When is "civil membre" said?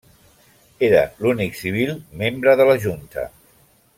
1.59-2.57